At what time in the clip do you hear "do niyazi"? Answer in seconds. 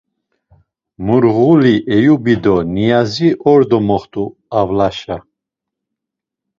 2.43-3.29